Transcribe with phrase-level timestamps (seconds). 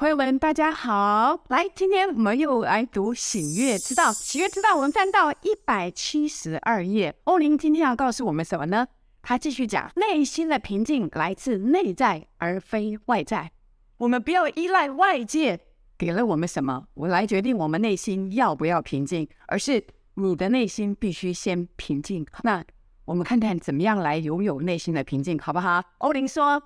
[0.00, 1.44] 朋友们，大家好！
[1.48, 4.10] 来，今天我们又来读《喜悦之道》。
[4.14, 7.14] 《喜悦之道》，我们翻到一百七十二页。
[7.24, 8.86] 欧林今天要告诉我们什么呢？
[9.20, 13.52] 他继续讲，内心的平静来自内在，而非外在。
[13.98, 15.60] 我们不要依赖外界
[15.98, 22.26] 给了我们什么，我来决定我们内心要不要平静，而是你的内心必须先平静。
[22.42, 22.64] 那
[23.04, 25.84] 我们看看怎么样来拥有内心的平静，好不好？
[25.98, 26.62] 欧林说，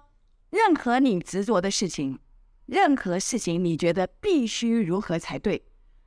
[0.51, 2.21] 任何你执着的事情。
[2.67, 5.63] 任何事情你觉得必须如何才对？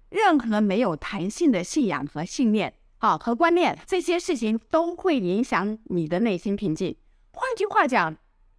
[0.09, 6.95] 任何没有弹性的信仰和信念，好和观念，这些事情都会影响你的内心平静。
[7.31, 8.15] 换句话讲，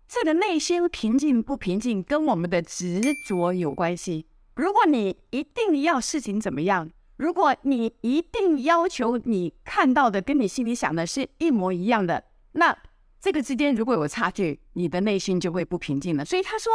[0.07, 4.27] 这个内心平静不平静跟我们的执着有关系。
[4.55, 12.77] 如果你一定要事情怎么样，如果你一定要求你看到的跟你心里想的是一模一样的，那
[13.21, 16.25] 这个之间如果有差距，你的内心就会不平静了。
[16.25, 16.73] 所以他说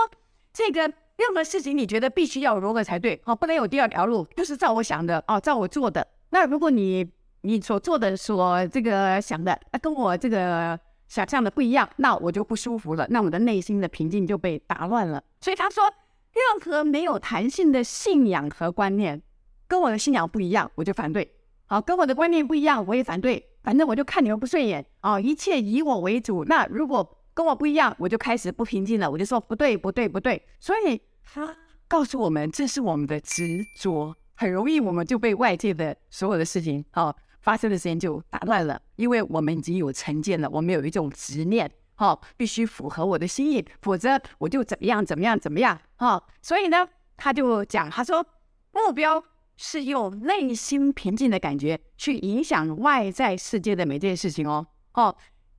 [0.52, 0.92] 这个。
[1.18, 3.22] 任何事情你觉得必须要如何才对？
[3.26, 6.06] 哦，不能有第二条路，就是照我想的哦，照我做的。
[6.32, 7.08] 那如果你
[7.42, 15.24] 你所做的、所这个想的，跟我这个想象的不一样，那我就不舒服了，那我的内心的平静就被打乱了。
[15.42, 19.22] 所以他说，任何没有弹性的信仰和观念，
[19.68, 21.32] 跟我的信仰不一样，我就反对。
[21.68, 23.52] 好，跟我的观念不一样，我也反对。
[23.62, 26.44] 反正我就看你们不顺眼哦，一切以我为主。
[26.46, 29.10] 那如果跟我不一样，我就开始不平静了。
[29.10, 30.42] 我就说不对，不对，不对。
[30.60, 31.56] 所以他
[31.88, 38.80] 告诉我们，这是我们的执着，很容易我们就被外界的所有的事情，哦，发生的时间就打乱了。
[38.96, 46.24] 因为我们已经有成见了，我们有一种执念，哦，必须符合我的心意，否则我就怎么样，怎么样，怎么样，哦。
[46.42, 48.24] 所以呢，他就讲，他说
[48.72, 49.24] 目标
[49.58, 55.16] 是用内心平静的感觉去影响外在世界的每件事情哦，哦。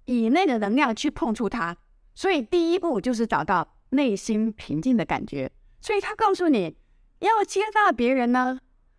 [0.06, 1.76] 以内的能量去碰触它，
[2.14, 5.50] 所以第一步就是找到内心平静的感觉。
[5.80, 6.76] 所以他告诉你
[7.20, 8.58] 要接纳别人呢，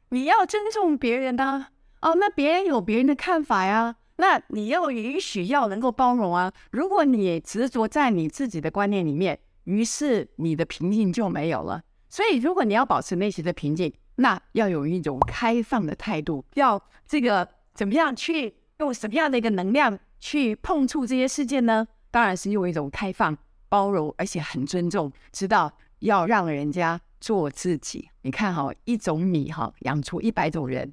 [0.09, 1.67] 你要尊重别人呢。
[2.01, 6.51] 哦，那别人有别人的看法呀，那你要允许，要能够包容啊。
[6.71, 11.81] 如果你执着在你自己的观念里面，于是你的平静就没有了。
[12.09, 19.97] 所以，如果你要保持内心的平静，那要有一种开放的态度，要这个怎么样去用什么样的一个能量。
[20.25, 23.37] 去碰触这些事件呢，当然是用一种开放、
[23.69, 28.09] 包容，而且很尊重，知道要让人家做自己。
[28.23, 30.91] 你看哈，一种米哈养出一百种人，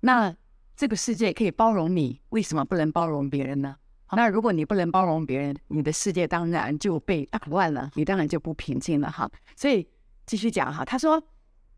[0.00, 0.34] 那
[0.74, 3.76] 这个世界可以包容你，为什么不能包容别人呢？
[4.10, 9.30] 那如果你不能包容别人，你的世界当然就被打乱了，你当然就不平静了哈。
[9.54, 9.86] 所以
[10.26, 11.22] 继续讲哈，他说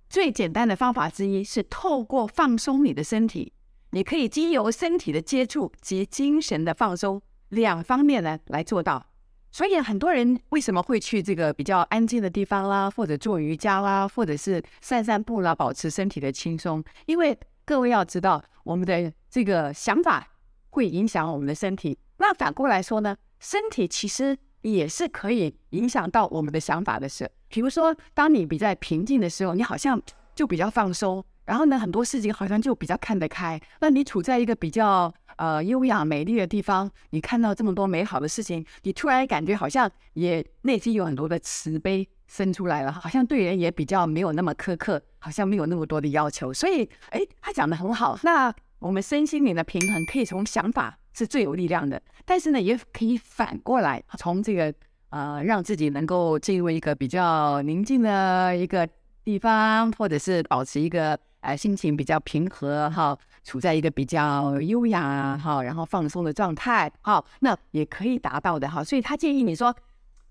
[0.09, 3.53] 最简单的方法之一是透过放松你的身体。
[3.97, 7.19] 你可以经由身体的接触及精神的放松
[7.49, 9.03] 两方面呢来做到。
[9.51, 16.85] 所以很多人为什么会去这个比较安静的地方啦，或者做瑜伽啦，或者是散散步啦，保持身体的轻松？
[17.07, 20.29] 因为各位要知道，我们的这个想法
[20.69, 21.97] 会影响我们的身体。
[22.19, 27.31] 那反过来说呢，身体其实也是可以影响到我们的想法的事。
[27.49, 29.99] 比如说，当你比较平静的时候，你好像
[30.35, 31.25] 就比较放松。
[31.47, 33.59] 然后呢，很多事情好像就比较看得开。
[33.81, 46.53] 那你处在一个比较呃优雅美丽的地方，你看到这么多美好的事情，你突然感觉好像也内心有很多的慈悲生出来了，好像对人也比较没有那么苛刻，好像没有那么多的要求。
[46.53, 48.19] 所以，哎，他讲得很好。
[48.25, 54.75] 那我们身心灵的平衡可以从想法是最有力量的，但是呢，也可以反过来从这个
[55.11, 58.89] 呃让自己能够进入一个比较宁静的一个
[59.23, 61.17] 地方，或者是保持一个。
[61.47, 68.83] 呃，心情比较平和哈，处在一个比较优雅哈，然后放松的状态哈，那也可以达到的哈。
[68.83, 69.73] 所以他建议你说，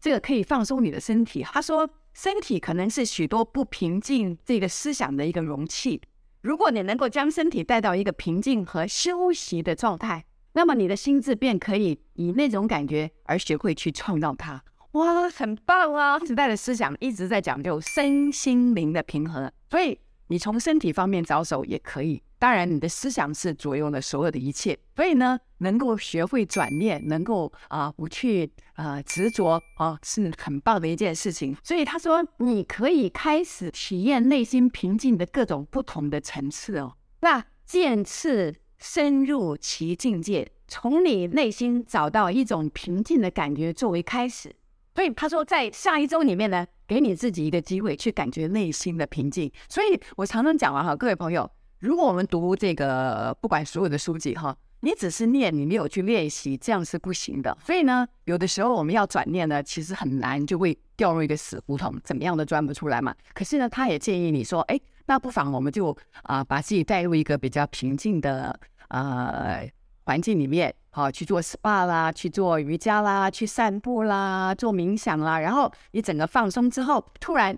[0.02, 1.42] 这个可以放松你的身体。
[1.42, 6.02] 他说，身体可能是许多不平静这个思想的一个容器。
[6.42, 14.62] 如果你能够将身体带到一个平静和休息的状态，那么你的心智便可以以那种感觉而学会去创造它。
[14.92, 16.20] 哇，很棒啊！
[16.20, 19.98] 时代的思想一直在讲究身心灵的平衡，所以。
[20.28, 31.56] 你从身体方面着手也可以，当然你的思想是左右了所有的一切，所以呢，能够学会转念，能够啊、不去啊、呃、执着啊，是很棒的一件事情。
[31.64, 36.96] 所以他说，你可以开始体验内心平静的各种不同的层次哦。
[37.22, 44.56] 那渐次深入其境界，从你内心找到一种平静的感觉作为开始。
[44.96, 49.52] 所以他说，在下一周里面呢，给你自己一个机会去感觉内心的平静。
[49.68, 57.56] 所以我常常讲啊，哈，各位朋友，如果我们读这个不管所有的书籍哈，你只是念，你没有去练习，这样是不行的。
[57.66, 63.14] 所以呢，有的时候我们要转念呢，其实很难，就会掉入一个死胡同，怎么样都钻不出来嘛。
[63.34, 68.58] 可是呢，他也建议你说，哎，那不妨我们就啊、把自己带入一个比较平静的
[68.88, 69.70] 呃
[70.06, 77.58] 环境里面，好、去做 SPA 啦，去做瑜伽啦，去散步啦，做冥想啦，然后你整个放松之后，突然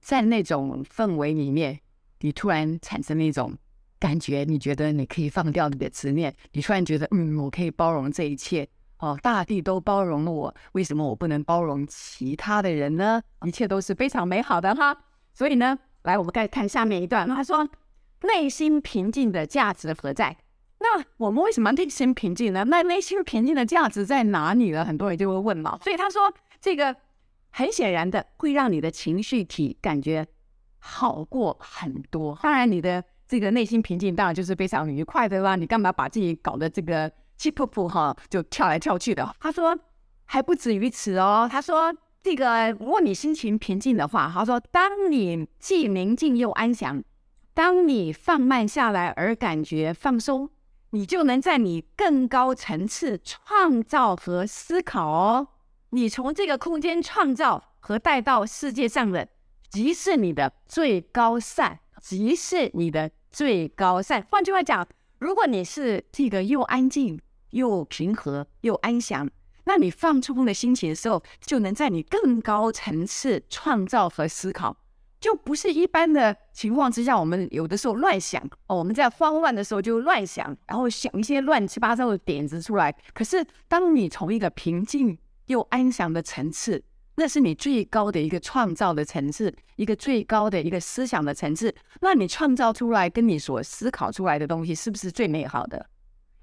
[0.00, 1.78] 在那种氛围里面，
[2.20, 3.56] 你突然产生那种。
[4.00, 8.66] 感觉你觉得你可以放掉你的执念，你突然觉得嗯，我可以包容这一切
[9.00, 13.20] 哦，大地都包容了我，为什么我不能包容其他的人呢？
[13.44, 14.96] 一切都是非常美好的哈。
[15.34, 17.68] 所以呢，来我们再看下面一段，他说
[18.22, 20.34] 内心平静的价值何在？
[20.96, 22.64] 那我们为什么内心平静呢？
[22.64, 24.84] 那内心平静的价值在哪里呢？
[24.84, 25.78] 很多人就会问嘛。
[25.82, 26.94] 所以他说这个
[27.50, 30.26] 很显然的会让你的情绪体感觉
[30.78, 32.38] 好过很多。
[32.42, 33.04] 当然你的。
[33.30, 39.36] 这个内心平静当然就是非常愉快的啦，你干嘛把自己搞得这个气噗噗哈，就跳来跳去的？
[39.38, 39.78] 他说
[40.24, 41.94] 还不止于此哦，他说
[42.24, 47.00] 这个如果你心情平静的话，他说当你既宁静又安详，
[47.54, 50.50] 当你放慢下来而感觉放松，
[50.90, 55.48] 你就能在你更高层次创造和思考哦。
[55.90, 59.28] 你从这个空间创造和带到世界上的，
[59.68, 63.10] 即是你的最高善，即是你的。
[63.32, 64.26] 最高善。
[64.28, 64.84] 换句话讲，
[65.20, 67.20] 如果你是这个又安静
[67.50, 69.30] 又平和又安详，
[69.66, 74.76] 那你放松的心情的时候，就能在你更高层次创造和思考，
[75.20, 82.90] 就不是一般的情况之下，我们有的时候乱想哦，我们在慌乱的时候就乱想，然后想一些乱七八糟的点子出来。
[83.12, 86.82] 可是，当你从一个平静又安详的层次，
[87.16, 91.74] 那是你最高的一个创造的层次，一个最高的一个思想的层次。
[92.00, 95.84] 那你创造出来跟你所思考出来的东西，是不是最美好的？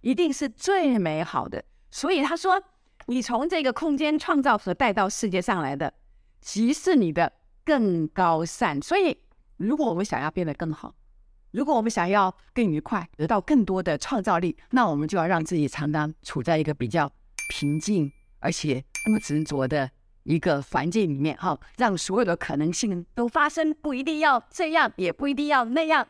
[0.01, 1.63] 一定是最美好的。
[1.89, 2.61] 所以他说，
[3.07, 5.91] 你从这个空间创造和带到世界上来的，
[6.41, 7.33] 即是你的
[7.67, 8.81] 更高善。
[8.81, 9.17] 所以，
[9.57, 10.95] 如果我们想要变得更好，
[11.51, 17.11] 如果我们想要更愉快，得到更多的创造力，那我们就要让自己常常处在一个比较
[17.49, 18.09] 平静
[18.39, 19.91] 而且不执着的。
[20.23, 26.05] 一个环境里面，哈，让所有的可能性都发生，不一定要这样，也不一定要那样。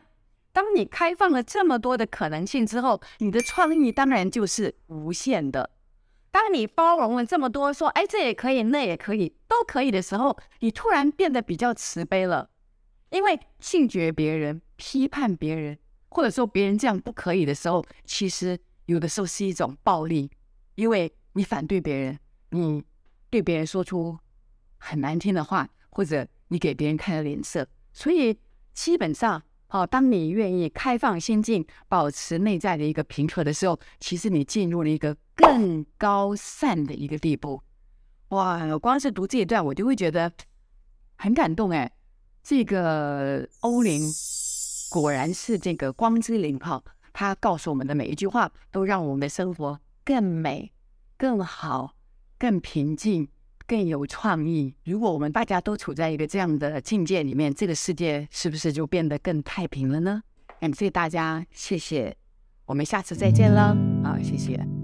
[0.52, 5.70] 当你开放了这么多的可能性之后，你的创意当然就是无限的。
[6.38, 12.48] 当你包容了这么多，说，哎，这也可以，那也可以，都可以的时候，你突然变得比较慈悲了。
[13.10, 15.76] 因为拒绝别人、批判别人，
[16.10, 18.56] 或者说别人这样不可以的时候，其实
[18.86, 20.30] 有的时候是一种暴力，
[20.76, 22.18] 因为你反对别人，
[22.50, 22.84] 你。
[23.30, 24.18] 对别人说出
[24.78, 28.38] 很难听的话，或者你给别人看了脸色，所以
[28.72, 37.62] 基本上，哦，当你愿意开放心境，保持内在的一个平和的时候，其实你进入了一个更高善的一个地步。
[38.28, 40.32] 哇，光是读这一段，我就会觉得
[41.16, 41.90] 很感动哎。
[42.42, 44.00] 这个欧林
[44.90, 46.82] 果然是这个光之灵哈，
[47.12, 50.72] 他告诉我们的每一句话，都让我们的生活更美、
[51.16, 51.94] 更好。
[52.40, 53.26] 更平静，
[53.68, 54.74] 更有创意。
[54.84, 60.22] 如果我们大家都处在一个这样的境界里面，这个世界是不是就变得更太平了呢？
[60.58, 62.16] 感谢大家，谢谢，
[62.64, 63.76] 我们下次再见了。
[64.02, 64.77] 好，谢谢。